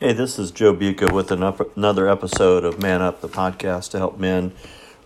Hey, 0.00 0.12
this 0.12 0.38
is 0.38 0.52
Joe 0.52 0.76
Buca 0.76 1.10
with 1.10 1.32
another 1.32 2.08
episode 2.08 2.64
of 2.64 2.80
Man 2.80 3.02
Up, 3.02 3.20
the 3.20 3.28
podcast 3.28 3.90
to 3.90 3.98
help 3.98 4.16
men 4.16 4.52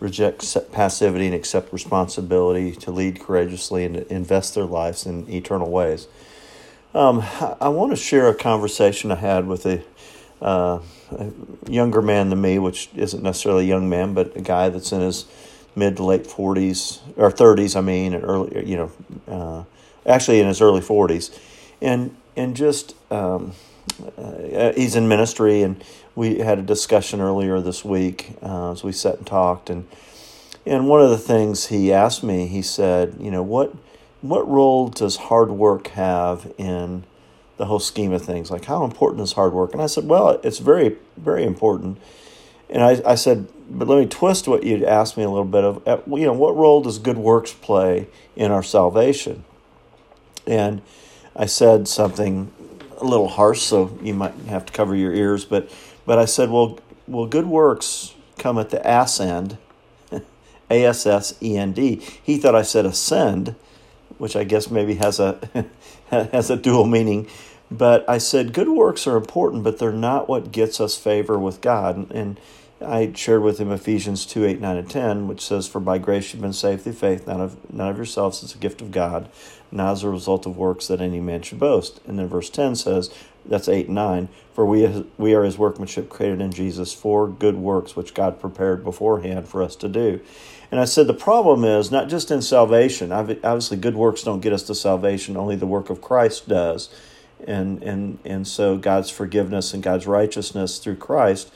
reject 0.00 0.44
passivity 0.72 1.26
and 1.26 1.34
accept 1.34 1.72
responsibility 1.72 2.72
to 2.72 2.90
lead 2.90 3.20
courageously 3.20 3.84
and 3.84 3.98
invest 3.98 4.56
their 4.56 4.64
lives 4.64 5.06
in 5.06 5.30
eternal 5.30 5.70
ways. 5.70 6.08
Um, 6.92 7.22
I 7.60 7.68
want 7.68 7.92
to 7.92 7.96
share 7.96 8.26
a 8.30 8.34
conversation 8.34 9.12
I 9.12 9.14
had 9.14 9.46
with 9.46 9.64
a, 9.64 9.84
uh, 10.42 10.80
a, 11.12 11.30
younger 11.68 12.02
man 12.02 12.30
than 12.30 12.40
me, 12.40 12.58
which 12.58 12.90
isn't 12.96 13.22
necessarily 13.22 13.66
a 13.66 13.68
young 13.68 13.88
man, 13.88 14.12
but 14.12 14.36
a 14.36 14.40
guy 14.40 14.70
that's 14.70 14.90
in 14.90 15.02
his 15.02 15.24
mid 15.76 15.98
to 15.98 16.04
late 16.04 16.24
40s 16.24 16.98
or 17.16 17.30
30s, 17.30 17.76
I 17.76 17.80
mean, 17.80 18.12
and 18.12 18.24
early, 18.24 18.68
you 18.68 18.76
know, 18.76 18.92
uh, 19.28 19.64
actually 20.04 20.40
in 20.40 20.48
his 20.48 20.60
early 20.60 20.80
40s. 20.80 21.38
And, 21.80 22.16
and 22.36 22.56
just, 22.56 22.96
um, 23.12 23.52
uh, 24.16 24.72
he's 24.72 24.96
in 24.96 25.08
ministry, 25.08 25.62
and 25.62 25.82
we 26.14 26.38
had 26.38 26.58
a 26.58 26.62
discussion 26.62 27.20
earlier 27.20 27.60
this 27.60 27.84
week 27.84 28.36
uh, 28.42 28.72
as 28.72 28.82
we 28.82 28.92
sat 28.92 29.18
and 29.18 29.26
talked, 29.26 29.70
and 29.70 29.86
and 30.66 30.88
one 30.88 31.00
of 31.00 31.10
the 31.10 31.18
things 31.18 31.66
he 31.66 31.92
asked 31.92 32.22
me, 32.22 32.46
he 32.46 32.62
said, 32.62 33.16
you 33.18 33.30
know, 33.30 33.42
what 33.42 33.74
what 34.20 34.46
role 34.48 34.88
does 34.88 35.16
hard 35.16 35.50
work 35.50 35.88
have 35.88 36.52
in 36.58 37.04
the 37.56 37.66
whole 37.66 37.80
scheme 37.80 38.12
of 38.12 38.22
things? 38.22 38.50
Like, 38.50 38.66
how 38.66 38.84
important 38.84 39.22
is 39.22 39.32
hard 39.32 39.52
work? 39.52 39.72
And 39.72 39.82
I 39.82 39.86
said, 39.86 40.06
well, 40.06 40.40
it's 40.42 40.58
very 40.58 40.96
very 41.16 41.44
important. 41.44 41.98
And 42.68 42.82
I, 42.82 43.02
I 43.04 43.14
said, 43.16 43.48
but 43.68 43.88
let 43.88 43.98
me 43.98 44.06
twist 44.06 44.46
what 44.46 44.62
you'd 44.62 44.84
asked 44.84 45.16
me 45.16 45.24
a 45.24 45.28
little 45.28 45.44
bit 45.44 45.64
of, 45.64 45.88
uh, 45.88 45.98
you 46.16 46.26
know, 46.26 46.32
what 46.32 46.56
role 46.56 46.80
does 46.80 46.98
good 46.98 47.18
works 47.18 47.52
play 47.52 48.08
in 48.36 48.50
our 48.50 48.62
salvation? 48.62 49.44
And 50.46 50.80
I 51.34 51.46
said 51.46 51.88
something 51.88 52.52
a 53.00 53.04
little 53.04 53.28
harsh, 53.28 53.62
so 53.62 53.98
you 54.02 54.14
might 54.14 54.34
have 54.48 54.66
to 54.66 54.72
cover 54.72 54.94
your 54.94 55.12
ears. 55.12 55.44
But 55.44 55.70
but 56.06 56.18
I 56.18 56.24
said, 56.24 56.50
well, 56.50 56.78
well, 57.06 57.26
good 57.26 57.46
works 57.46 58.14
come 58.38 58.58
at 58.58 58.70
the 58.70 58.86
ass 58.86 59.20
end, 59.20 59.58
A 60.70 60.84
S 60.84 61.06
S 61.06 61.34
E 61.42 61.56
N 61.56 61.72
D. 61.72 61.96
He 62.22 62.38
thought 62.38 62.54
I 62.54 62.62
said 62.62 62.86
ascend, 62.86 63.54
which 64.18 64.36
I 64.36 64.44
guess 64.44 64.70
maybe 64.70 64.94
has 64.96 65.20
a 65.20 65.66
has 66.10 66.50
a 66.50 66.56
dual 66.56 66.86
meaning. 66.86 67.28
But 67.70 68.08
I 68.08 68.18
said 68.18 68.52
good 68.52 68.68
works 68.68 69.06
are 69.06 69.16
important, 69.16 69.62
but 69.62 69.78
they're 69.78 69.92
not 69.92 70.28
what 70.28 70.50
gets 70.50 70.80
us 70.80 70.96
favor 70.96 71.38
with 71.38 71.60
God. 71.60 72.10
And 72.10 72.40
I 72.84 73.12
shared 73.14 73.42
with 73.42 73.58
him 73.58 73.70
Ephesians 73.70 74.24
2 74.26 74.44
8, 74.44 74.60
9, 74.60 74.76
and 74.76 74.90
10, 74.90 75.28
which 75.28 75.44
says, 75.44 75.68
For 75.68 75.80
by 75.80 75.98
grace 75.98 76.32
you've 76.32 76.42
been 76.42 76.52
saved 76.52 76.82
through 76.82 76.94
faith, 76.94 77.26
not 77.26 77.40
of, 77.40 77.72
not 77.72 77.90
of 77.90 77.96
yourselves, 77.96 78.42
it's 78.42 78.54
a 78.54 78.58
gift 78.58 78.80
of 78.80 78.90
God, 78.90 79.28
not 79.72 79.92
as 79.92 80.02
a 80.02 80.10
result 80.10 80.46
of 80.46 80.56
works 80.56 80.88
that 80.88 81.00
any 81.00 81.20
man 81.20 81.42
should 81.42 81.58
boast. 81.58 82.00
And 82.06 82.18
then 82.18 82.28
verse 82.28 82.50
10 82.50 82.76
says, 82.76 83.10
that's 83.46 83.68
8 83.68 83.86
and 83.86 83.94
9, 83.94 84.28
For 84.52 84.66
we, 84.66 85.06
we 85.16 85.34
are 85.34 85.44
his 85.44 85.58
workmanship 85.58 86.08
created 86.08 86.40
in 86.40 86.52
Jesus 86.52 86.92
for 86.92 87.26
good 87.26 87.56
works, 87.56 87.96
which 87.96 88.14
God 88.14 88.40
prepared 88.40 88.84
beforehand 88.84 89.48
for 89.48 89.62
us 89.62 89.76
to 89.76 89.88
do. 89.88 90.20
And 90.70 90.78
I 90.78 90.84
said, 90.84 91.06
the 91.06 91.14
problem 91.14 91.64
is 91.64 91.90
not 91.90 92.08
just 92.08 92.30
in 92.30 92.42
salvation. 92.42 93.10
Obviously, 93.12 93.76
good 93.76 93.96
works 93.96 94.22
don't 94.22 94.40
get 94.40 94.52
us 94.52 94.62
to 94.64 94.74
salvation, 94.74 95.36
only 95.36 95.56
the 95.56 95.66
work 95.66 95.90
of 95.90 96.00
Christ 96.00 96.48
does. 96.48 96.88
And, 97.46 97.82
and, 97.82 98.18
and 98.24 98.46
so 98.46 98.76
God's 98.76 99.10
forgiveness 99.10 99.72
and 99.72 99.82
God's 99.82 100.06
righteousness 100.06 100.78
through 100.78 100.96
Christ 100.96 101.50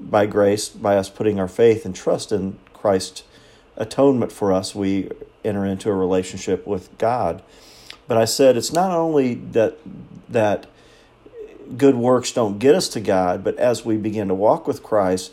by 0.00 0.26
grace, 0.26 0.68
by 0.68 0.96
us 0.96 1.10
putting 1.10 1.38
our 1.38 1.48
faith 1.48 1.84
and 1.84 1.94
trust 1.94 2.32
in 2.32 2.58
Christ's 2.72 3.22
atonement 3.80 4.30
for 4.30 4.52
us, 4.52 4.74
we 4.74 5.10
enter 5.44 5.64
into 5.64 5.90
a 5.90 5.94
relationship 5.94 6.66
with 6.66 6.96
God. 6.98 7.42
But 8.06 8.16
I 8.16 8.24
said 8.24 8.56
it's 8.56 8.72
not 8.72 8.92
only 8.92 9.34
that 9.34 9.78
that 10.28 10.66
good 11.76 11.96
works 11.96 12.32
don't 12.32 12.58
get 12.58 12.74
us 12.74 12.88
to 12.90 13.00
God, 13.00 13.42
but 13.42 13.56
as 13.56 13.84
we 13.84 13.96
begin 13.96 14.28
to 14.28 14.34
walk 14.34 14.66
with 14.66 14.82
Christ, 14.82 15.32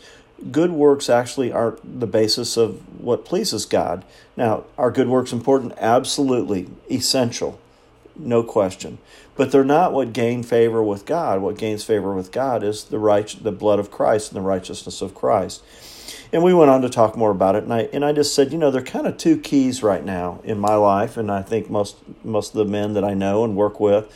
good 0.50 0.70
works 0.70 1.08
actually 1.08 1.52
aren't 1.52 2.00
the 2.00 2.06
basis 2.06 2.56
of 2.56 3.00
what 3.00 3.24
pleases 3.24 3.66
God. 3.66 4.04
Now, 4.36 4.64
are 4.76 4.90
good 4.90 5.08
works 5.08 5.32
important? 5.32 5.74
Absolutely, 5.78 6.68
essential, 6.90 7.60
no 8.16 8.42
question 8.42 8.98
but 9.38 9.52
they're 9.52 9.62
not 9.62 9.92
what 9.92 10.12
gain 10.12 10.42
favor 10.42 10.82
with 10.82 11.06
God. 11.06 11.40
What 11.40 11.56
gains 11.56 11.84
favor 11.84 12.12
with 12.12 12.32
God 12.32 12.64
is 12.64 12.82
the 12.82 12.98
right, 12.98 13.32
the 13.40 13.52
blood 13.52 13.78
of 13.78 13.88
Christ 13.88 14.32
and 14.32 14.36
the 14.36 14.46
righteousness 14.46 15.00
of 15.00 15.14
Christ. 15.14 15.62
And 16.32 16.42
we 16.42 16.52
went 16.52 16.70
on 16.70 16.82
to 16.82 16.90
talk 16.90 17.16
more 17.16 17.30
about 17.30 17.56
it, 17.56 17.64
and 17.64 17.72
I 17.72 17.88
and 17.92 18.04
I 18.04 18.12
just 18.12 18.34
said, 18.34 18.52
you 18.52 18.58
know, 18.58 18.70
there 18.70 18.82
are 18.82 18.84
kind 18.84 19.06
of 19.06 19.16
two 19.16 19.38
keys 19.38 19.82
right 19.82 20.04
now 20.04 20.40
in 20.44 20.58
my 20.58 20.74
life, 20.74 21.16
and 21.16 21.30
I 21.30 21.42
think 21.42 21.70
most 21.70 21.96
most 22.22 22.54
of 22.54 22.58
the 22.58 22.70
men 22.70 22.92
that 22.94 23.04
I 23.04 23.14
know 23.14 23.44
and 23.44 23.56
work 23.56 23.80
with. 23.80 24.12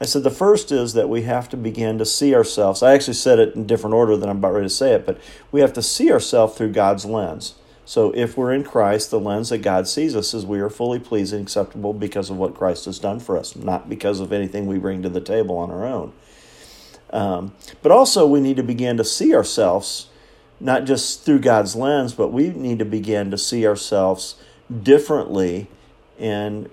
I 0.00 0.04
said 0.04 0.24
the 0.24 0.30
first 0.30 0.72
is 0.72 0.92
that 0.92 1.08
we 1.08 1.22
have 1.22 1.48
to 1.50 1.56
begin 1.56 1.98
to 1.98 2.04
see 2.04 2.34
ourselves. 2.34 2.82
I 2.82 2.92
actually 2.92 3.14
said 3.14 3.38
it 3.38 3.54
in 3.54 3.66
different 3.66 3.94
order 3.94 4.16
than 4.16 4.28
I'm 4.28 4.38
about 4.38 4.52
ready 4.52 4.66
to 4.66 4.70
say 4.70 4.92
it, 4.92 5.06
but 5.06 5.18
we 5.52 5.60
have 5.60 5.72
to 5.74 5.82
see 5.82 6.12
ourselves 6.12 6.56
through 6.56 6.72
God's 6.72 7.06
lens. 7.06 7.54
So 7.86 8.12
if 8.14 8.36
we're 8.36 8.52
in 8.52 8.64
Christ, 8.64 9.10
the 9.10 9.20
lens 9.20 9.50
that 9.50 9.58
God 9.58 9.86
sees 9.86 10.16
us 10.16 10.34
is 10.34 10.44
we 10.44 10.60
are 10.60 10.70
fully 10.70 10.98
pleasing, 10.98 11.42
acceptable 11.42 11.92
because 11.92 12.30
of 12.30 12.36
what 12.36 12.54
Christ 12.54 12.86
has 12.86 12.98
done 12.98 13.20
for 13.20 13.36
us, 13.36 13.54
not 13.54 13.88
because 13.88 14.20
of 14.20 14.32
anything 14.32 14.66
we 14.66 14.78
bring 14.78 15.02
to 15.02 15.08
the 15.08 15.20
table 15.20 15.56
on 15.56 15.70
our 15.70 15.86
own. 15.86 16.12
Um, 17.10 17.54
but 17.82 17.92
also, 17.92 18.26
we 18.26 18.40
need 18.40 18.56
to 18.56 18.62
begin 18.62 18.96
to 18.96 19.04
see 19.04 19.34
ourselves 19.34 20.08
not 20.60 20.84
just 20.84 21.24
through 21.24 21.40
God's 21.40 21.76
lens, 21.76 22.14
but 22.14 22.28
we 22.28 22.50
need 22.50 22.78
to 22.78 22.84
begin 22.84 23.30
to 23.30 23.38
see 23.38 23.66
ourselves 23.66 24.36
differently. 24.82 25.68
And 26.18 26.70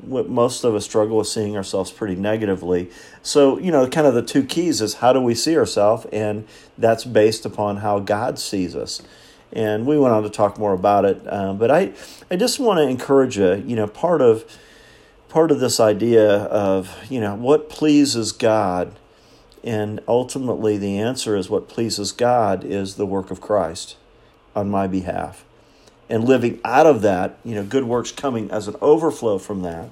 what 0.00 0.28
most 0.28 0.62
of 0.64 0.74
us 0.74 0.84
struggle 0.84 1.16
with 1.16 1.26
seeing 1.26 1.56
ourselves 1.56 1.90
pretty 1.90 2.16
negatively. 2.16 2.90
So, 3.22 3.58
you 3.58 3.72
know, 3.72 3.88
kind 3.88 4.06
of 4.06 4.14
the 4.14 4.22
two 4.22 4.44
keys 4.44 4.80
is 4.80 4.94
how 4.94 5.12
do 5.12 5.20
we 5.20 5.34
see 5.34 5.56
ourselves? 5.56 6.06
And 6.12 6.46
that's 6.76 7.04
based 7.04 7.46
upon 7.46 7.78
how 7.78 7.98
God 8.00 8.38
sees 8.38 8.76
us 8.76 9.02
and 9.54 9.86
we 9.86 9.96
went 9.96 10.12
on 10.12 10.24
to 10.24 10.28
talk 10.28 10.58
more 10.58 10.72
about 10.72 11.04
it. 11.04 11.32
Um, 11.32 11.58
but 11.58 11.70
I, 11.70 11.92
I 12.30 12.36
just 12.36 12.58
want 12.58 12.78
to 12.78 12.82
encourage 12.82 13.38
you. 13.38 13.62
You 13.66 13.76
know, 13.76 13.86
part 13.86 14.20
of 14.20 14.44
part 15.28 15.50
of 15.50 15.60
this 15.60 15.80
idea 15.80 16.44
of 16.44 16.94
you 17.08 17.20
know 17.20 17.34
what 17.34 17.70
pleases 17.70 18.32
God, 18.32 18.98
and 19.64 20.00
ultimately 20.06 20.76
the 20.78 20.98
answer 20.98 21.36
is 21.36 21.50
what 21.50 21.68
pleases 21.68 22.12
God 22.12 22.62
is 22.62 22.94
the 22.94 23.06
work 23.06 23.30
of 23.30 23.40
Christ 23.40 23.96
on 24.54 24.70
my 24.70 24.86
behalf, 24.86 25.44
and 26.08 26.24
living 26.24 26.60
out 26.64 26.86
of 26.86 27.02
that. 27.02 27.38
You 27.44 27.56
know, 27.56 27.64
good 27.64 27.84
works 27.84 28.12
coming 28.12 28.50
as 28.50 28.68
an 28.68 28.76
overflow 28.80 29.38
from 29.38 29.62
that 29.62 29.90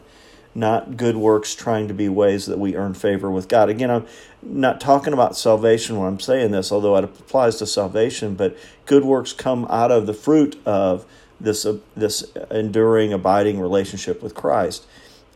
not 0.54 0.96
good 0.96 1.16
works 1.16 1.54
trying 1.54 1.88
to 1.88 1.94
be 1.94 2.08
ways 2.08 2.46
that 2.46 2.58
we 2.58 2.76
earn 2.76 2.94
favor 2.94 3.30
with 3.30 3.48
God. 3.48 3.68
Again, 3.68 3.90
I'm 3.90 4.06
not 4.42 4.80
talking 4.80 5.12
about 5.12 5.36
salvation 5.36 5.96
when 5.98 6.08
I'm 6.08 6.20
saying 6.20 6.50
this, 6.50 6.70
although 6.70 6.96
it 6.96 7.04
applies 7.04 7.56
to 7.56 7.66
salvation, 7.66 8.34
but 8.34 8.56
good 8.84 9.04
works 9.04 9.32
come 9.32 9.66
out 9.70 9.90
of 9.90 10.06
the 10.06 10.14
fruit 10.14 10.60
of 10.66 11.06
this 11.40 11.64
uh, 11.66 11.78
this 11.96 12.30
enduring 12.50 13.12
abiding 13.12 13.60
relationship 13.60 14.22
with 14.22 14.34
Christ. 14.34 14.86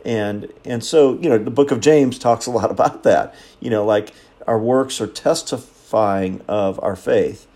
And 0.05 0.51
and 0.65 0.83
so, 0.83 1.17
you 1.19 1.29
know, 1.29 1.37
the 1.37 1.51
book 1.51 1.71
of 1.71 1.79
James 1.79 2.17
talks 2.19 2.45
a 2.45 2.51
lot 2.51 2.71
about 2.77 3.03
that. 3.03 3.35
You 3.59 3.69
know, 3.69 3.85
like 3.85 4.13
our 4.45 4.59
works 4.59 5.01
are 5.01 5.07
testifying 5.07 6.41
of 6.47 6.81
our 6.83 6.95
faith. 6.95 7.47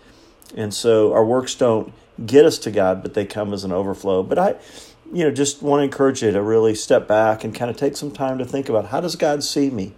And 0.54 0.74
so 0.74 1.12
our 1.12 1.24
works 1.24 1.54
don't 1.54 1.92
get 2.26 2.44
us 2.44 2.58
to 2.58 2.70
God, 2.70 3.02
but 3.02 3.14
they 3.14 3.24
come 3.24 3.54
as 3.54 3.64
an 3.64 3.72
overflow. 3.72 4.22
But 4.22 4.38
I 4.38 4.56
you 5.12 5.24
know, 5.24 5.30
just 5.30 5.62
want 5.62 5.80
to 5.80 5.84
encourage 5.84 6.22
you 6.22 6.30
to 6.30 6.42
really 6.42 6.74
step 6.74 7.06
back 7.06 7.44
and 7.44 7.54
kind 7.54 7.70
of 7.70 7.76
take 7.76 7.96
some 7.96 8.10
time 8.10 8.38
to 8.38 8.46
think 8.46 8.70
about 8.70 8.86
how 8.86 9.00
does 9.00 9.14
God 9.14 9.44
see 9.44 9.68
me? 9.68 9.92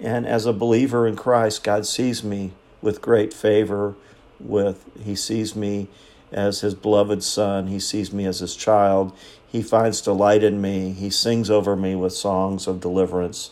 And 0.00 0.26
as 0.26 0.46
a 0.46 0.52
believer 0.52 1.06
in 1.06 1.14
Christ, 1.14 1.62
God 1.62 1.86
sees 1.86 2.24
me 2.24 2.52
with 2.82 3.00
great 3.00 3.32
favor, 3.32 3.94
with 4.40 4.84
he 5.00 5.14
sees 5.14 5.54
me 5.54 5.88
as 6.32 6.60
his 6.60 6.74
beloved 6.74 7.22
son, 7.22 7.68
he 7.68 7.78
sees 7.78 8.12
me 8.12 8.26
as 8.26 8.40
his 8.40 8.54
child. 8.56 9.16
He 9.50 9.62
finds 9.62 10.00
delight 10.00 10.42
in 10.42 10.60
me. 10.60 10.92
He 10.92 11.10
sings 11.10 11.50
over 11.50 11.74
me 11.74 11.94
with 11.94 12.12
songs 12.12 12.66
of 12.66 12.80
deliverance. 12.80 13.50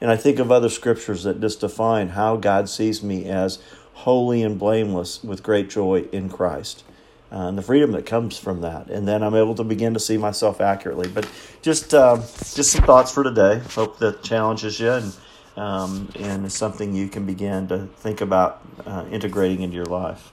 And 0.00 0.10
I 0.10 0.16
think 0.16 0.38
of 0.38 0.52
other 0.52 0.68
scriptures 0.68 1.22
that 1.24 1.40
just 1.40 1.60
define 1.60 2.10
how 2.10 2.36
God 2.36 2.68
sees 2.68 3.02
me 3.02 3.24
as 3.26 3.58
holy 3.94 4.42
and 4.42 4.58
blameless 4.58 5.22
with 5.24 5.42
great 5.42 5.70
joy 5.70 6.04
in 6.12 6.28
Christ 6.28 6.84
uh, 7.32 7.48
and 7.48 7.58
the 7.58 7.62
freedom 7.62 7.92
that 7.92 8.06
comes 8.06 8.38
from 8.38 8.60
that. 8.60 8.88
And 8.88 9.06
then 9.06 9.22
I'm 9.22 9.34
able 9.34 9.54
to 9.54 9.64
begin 9.64 9.94
to 9.94 10.00
see 10.00 10.16
myself 10.16 10.60
accurately. 10.60 11.08
But 11.08 11.28
just 11.62 11.94
uh, 11.94 12.16
just 12.16 12.72
some 12.72 12.84
thoughts 12.84 13.12
for 13.12 13.24
today. 13.24 13.60
Hope 13.74 13.98
that 13.98 14.22
challenges 14.22 14.78
you 14.78 14.90
and 14.90 15.12
um, 15.56 16.08
and 16.16 16.44
is 16.44 16.54
something 16.54 16.94
you 16.94 17.08
can 17.08 17.24
begin 17.24 17.68
to 17.68 17.86
think 17.96 18.20
about 18.20 18.60
uh, 18.84 19.06
integrating 19.10 19.62
into 19.62 19.74
your 19.74 19.86
life. 19.86 20.32